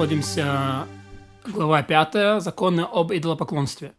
[0.00, 0.88] находимся
[1.44, 3.92] глава 5, законы об идолопоклонстве.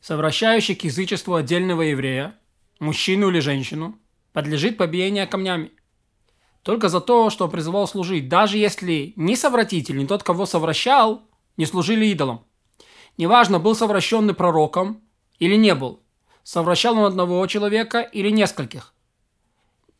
[0.00, 2.34] Совращающий к язычеству отдельного еврея,
[2.80, 3.96] мужчину или женщину,
[4.32, 5.70] подлежит побиению камнями.
[6.64, 11.22] Только за то, что призывал служить, даже если ни совратитель, ни тот, кого совращал,
[11.56, 12.44] не служили идолам.
[13.16, 15.00] Неважно, был совращенный пророком
[15.38, 16.02] или не был.
[16.42, 18.94] Совращал он одного человека или нескольких.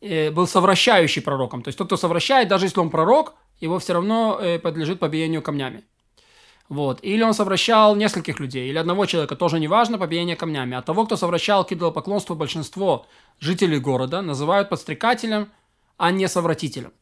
[0.01, 1.63] Э, был совращающий пророком.
[1.63, 5.43] То есть тот, кто совращает, даже если он пророк, его все равно э, подлежит побиению
[5.43, 5.85] камнями.
[6.69, 7.01] Вот.
[7.03, 10.77] Или он совращал нескольких людей, или одного человека, тоже неважно, побиение камнями.
[10.77, 13.07] А того, кто совращал к идолопоклонству большинство
[13.41, 15.51] жителей города, называют подстрекателем,
[15.97, 16.93] а не совратителем.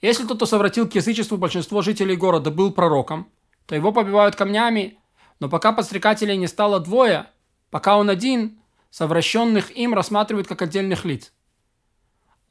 [0.00, 3.28] Если тот, кто совратил к язычеству большинство жителей города, был пророком,
[3.66, 4.98] то его побивают камнями,
[5.40, 7.26] но пока подстрекателей не стало двое,
[7.70, 8.60] пока он один,
[8.90, 11.32] совращенных им рассматривают как отдельных лиц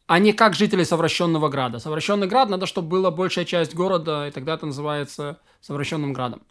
[0.08, 1.80] а не как жители совращенного града.
[1.80, 6.42] Совращенный град надо, чтобы была большая часть города, и тогда это называется совращенным градом.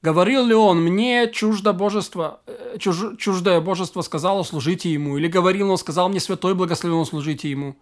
[0.00, 5.16] Говорил ли он, мне чуждо божество, э, чуж, чуждое божество сказало, служите ему?
[5.16, 7.76] Или говорил он, сказал мне святой благословен, служите ему,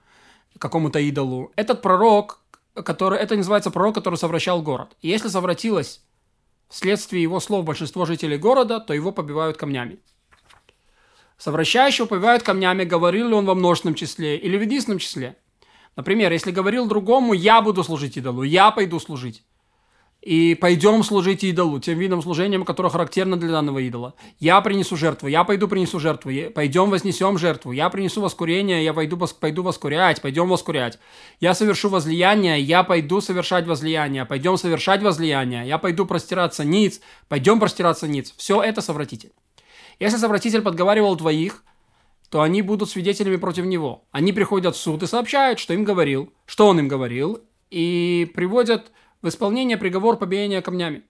[0.59, 1.51] какому-то идолу?
[1.57, 2.41] Этот пророк,
[2.75, 4.95] который, это называется пророк, который совращал город.
[5.01, 6.03] И если совратилось
[6.69, 10.01] вследствие его слов большинство жителей города, то его побивают камнями.
[11.41, 15.38] Совращающего побивают камнями, говорил ли он во множественном числе или в единственном числе.
[15.96, 19.42] Например, если говорил другому, я буду служить идолу, я пойду служить.
[20.20, 24.12] И пойдем служить идолу, тем видом служением, которое характерно для данного идола.
[24.38, 29.18] Я принесу жертву, я пойду принесу жертву, пойдем вознесем жертву, я принесу воскурение, я пойду,
[29.41, 30.98] пойду воскурять, пойдем воскурять.
[31.41, 37.58] Я совершу возлияние, я пойду совершать возлияние, пойдем совершать возлияние, я пойду простираться ниц, пойдем
[37.58, 38.34] простираться ниц.
[38.36, 39.33] Все это совратитель.
[40.01, 41.62] Если совратитель подговаривал двоих,
[42.31, 44.05] то они будут свидетелями против него.
[44.11, 48.92] Они приходят в суд и сообщают, что им говорил, что он им говорил, и приводят
[49.20, 51.02] в исполнение приговор побиения камнями.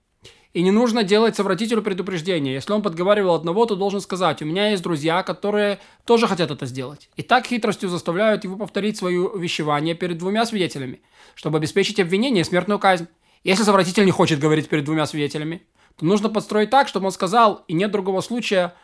[0.52, 2.54] И не нужно делать совратителю предупреждение.
[2.54, 6.66] Если он подговаривал одного, то должен сказать, у меня есть друзья, которые тоже хотят это
[6.66, 7.08] сделать.
[7.14, 11.02] И так хитростью заставляют его повторить свое увещевание перед двумя свидетелями,
[11.36, 13.06] чтобы обеспечить обвинение и смертную казнь.
[13.44, 15.62] Если совратитель не хочет говорить перед двумя свидетелями,
[15.96, 18.74] то нужно подстроить так, чтобы он сказал, и нет другого случая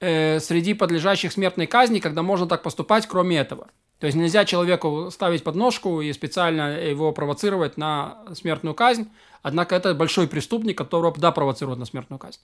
[0.00, 3.68] э, среди подлежащих смертной казни, когда можно так поступать, кроме этого.
[3.98, 9.10] То есть нельзя человеку ставить подножку и специально его провоцировать на смертную казнь,
[9.42, 12.40] однако это большой преступник, которого да провоцируют на смертную казнь.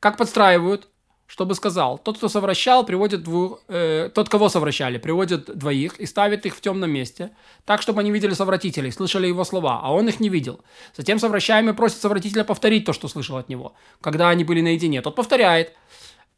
[0.00, 0.88] Как подстраивают?
[1.26, 6.44] чтобы сказал, тот, кто совращал, приводит двух, э, тот, кого совращали, приводит двоих и ставит
[6.46, 7.30] их в темном месте,
[7.64, 10.60] так, чтобы они видели совратителей, слышали его слова, а он их не видел.
[10.94, 15.00] Затем совращаемый просит совратителя повторить то, что слышал от него, когда они были наедине.
[15.00, 15.72] Тот повторяет,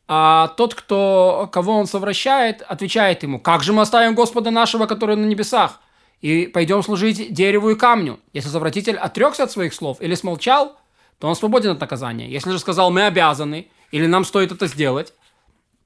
[0.09, 5.17] а тот, кто, кого он совращает, отвечает ему, «Как же мы оставим Господа нашего, который
[5.17, 5.81] на небесах,
[6.21, 10.77] и пойдем служить дереву и камню?» Если совратитель отрекся от своих слов или смолчал,
[11.19, 12.28] то он свободен от наказания.
[12.28, 15.12] Если же сказал «мы обязаны», или нам стоит это сделать,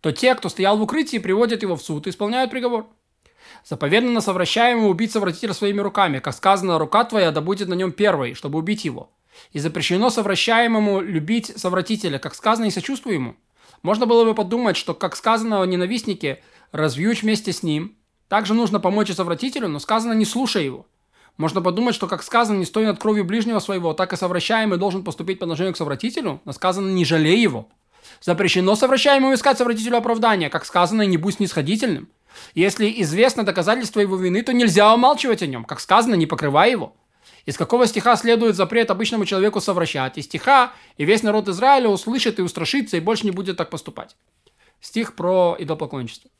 [0.01, 2.87] то те, кто стоял в укрытии, приводят его в суд и исполняют приговор.
[3.65, 7.93] Заповедано на совращаемого убить совратителя своими руками, как сказано, рука твоя да будет на нем
[7.93, 9.11] первой, чтобы убить его.
[9.53, 13.37] И запрещено совращаемому любить совратителя, как сказано, и сочувствуй ему.
[13.83, 16.43] Можно было бы подумать, что, как сказано о ненавистнике,
[16.73, 17.97] развьючь вместе с ним.
[18.29, 20.87] Также нужно помочь совратителю, но сказано, не слушай его.
[21.37, 25.03] Можно подумать, что, как сказано, не стоит над кровью ближнего своего, так и совращаемый должен
[25.03, 27.69] поступить по отношению к совратителю, но сказано, не жалей его.
[28.21, 32.09] Запрещено совращаемому искать совратителю оправдания, как сказано, не будь снисходительным.
[32.55, 36.95] Если известно доказательство его вины, то нельзя умалчивать о нем, как сказано, не покрывай его.
[37.47, 40.19] Из какого стиха следует запрет обычному человеку совращать?
[40.19, 44.17] Из стиха, и весь народ Израиля услышит и устрашится, и больше не будет так поступать.
[44.81, 46.31] Стих про идолопоклонничество.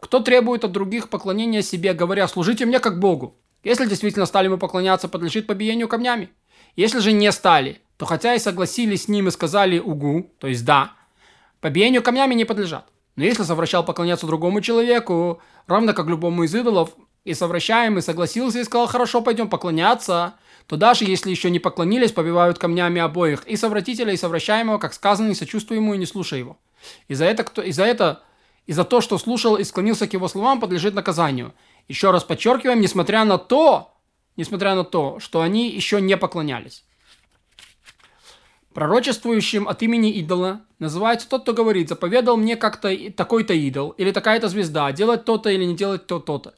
[0.00, 3.36] Кто требует от других поклонения себе, говоря, служите мне как Богу?
[3.62, 6.30] Если действительно стали мы поклоняться, подлежит побиению камнями.
[6.74, 10.64] Если же не стали, то хотя и согласились с ним и сказали «угу», то есть
[10.64, 10.92] «да»,
[11.60, 12.88] побиению камнями не подлежат.
[13.14, 18.64] Но если совращал поклоняться другому человеку, равно как любому из идолов, и совращаемый согласился и
[18.64, 20.34] сказал «хорошо, пойдем поклоняться»,
[20.66, 25.28] то даже если еще не поклонились, побивают камнями обоих, и совратителя, и совращаемого, как сказано,
[25.28, 26.58] не сочувствуй ему и не слушай его.
[27.08, 28.22] И за это, кто, и за это,
[28.66, 31.52] и за то, что слушал и склонился к его словам, подлежит наказанию.
[31.88, 33.94] Еще раз подчеркиваем, несмотря на то,
[34.36, 36.84] несмотря на то, что они еще не поклонялись.
[38.72, 44.48] Пророчествующим от имени идола называется тот, кто говорит, заповедал мне как-то такой-то идол или такая-то
[44.48, 46.54] звезда, делать то-то или не делать то-то.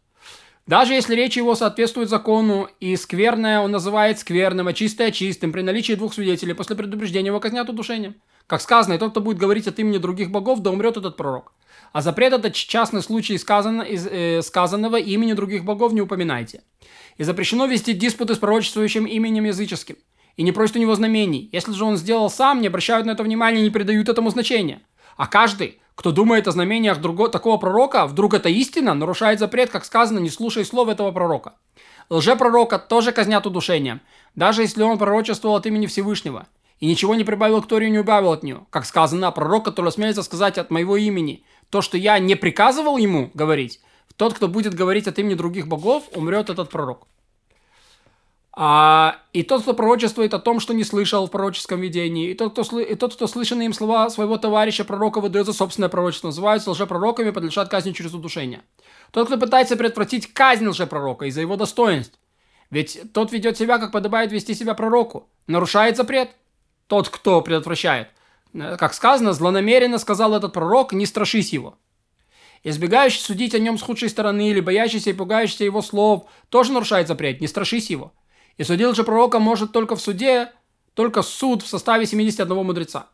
[0.66, 5.60] Даже если речь его соответствует закону, и скверное он называет скверным, а чистое чистым, при
[5.60, 8.14] наличии двух свидетелей, после предупреждения его казнят удушением.
[8.46, 11.52] Как сказано, и тот, кто будет говорить от имени других богов, да умрет этот пророк.
[11.92, 16.62] А запрет это частный случай сказано, из, э, сказанного имени других богов не упоминайте.
[17.18, 19.96] И запрещено вести диспуты с пророчествующим именем языческим.
[20.36, 21.48] И не просят у него знамений.
[21.52, 24.80] Если же он сделал сам, не обращают на это внимания и не придают этому значения.
[25.16, 29.84] А каждый, кто думает о знамениях друго, такого пророка, вдруг это истина, нарушает запрет, как
[29.84, 31.54] сказано, не слушай слов этого пророка.
[32.10, 34.00] Лжепророка тоже казнят удушением,
[34.34, 36.46] даже если он пророчествовал от имени Всевышнего,
[36.80, 38.66] и ничего не прибавил к Торе и не убавил от нее.
[38.70, 43.30] Как сказано, пророк, который смеется сказать от моего имени то, что я не приказывал ему
[43.32, 43.80] говорить,
[44.16, 47.06] тот, кто будет говорить от имени других богов, умрет этот пророк.
[48.56, 52.52] А, и тот, кто пророчествует о том, что не слышал в пророческом видении, и тот,
[52.52, 56.70] кто, и тот, кто слышанные им слова своего товарища пророка выдает за собственное пророчество, называются
[56.70, 58.62] лжепророками, подлежат казни через удушение.
[59.10, 62.16] Тот, кто пытается предотвратить казнь лжепророка из-за его достоинств,
[62.70, 66.30] ведь тот ведет себя, как подобает вести себя пророку, нарушает запрет.
[66.86, 68.08] Тот, кто предотвращает.
[68.52, 71.76] Как сказано, злонамеренно сказал этот пророк, не страшись его.
[72.62, 77.08] Избегающий судить о нем с худшей стороны или боящийся и пугающийся его слов, тоже нарушает
[77.08, 78.12] запрет, не страшись его.
[78.56, 80.52] И судил же пророка может только в суде,
[80.94, 83.08] только суд в составе 71 мудреца.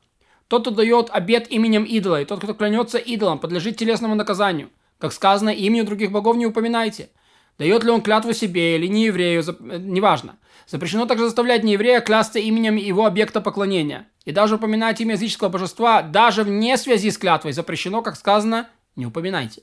[0.48, 4.70] Тот, кто дает обет именем идола, и тот, кто клянется идолом, подлежит телесному наказанию.
[4.98, 7.10] Как сказано, имени других богов не упоминайте.
[7.58, 9.60] Дает ли он клятву себе или не еврею, зап...
[9.60, 10.38] Э, неважно.
[10.66, 14.08] Запрещено также заставлять нееврея клясться именем его объекта поклонения.
[14.24, 19.06] И даже упоминать имя языческого божества, даже вне связи с клятвой, запрещено, как сказано, не
[19.06, 19.62] упоминайте.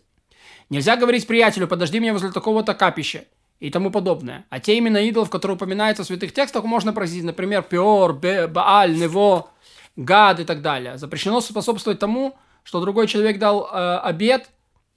[0.69, 3.25] Нельзя говорить приятелю, подожди меня возле такого-то капища
[3.59, 4.45] и тому подобное.
[4.49, 9.49] А те именно идолов, которые упоминаются в святых текстах, можно просить, например, Пиор, Бааль, Нево,
[9.95, 10.97] Гад и так далее.
[10.97, 14.49] Запрещено способствовать тому, что другой человек дал э, обед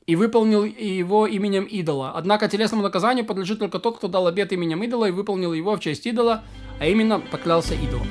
[0.06, 2.12] и выполнил его именем идола.
[2.14, 5.80] Однако телесному наказанию подлежит только тот, кто дал обед именем идола и выполнил его в
[5.80, 6.42] честь идола,
[6.80, 8.08] а именно поклялся идолом.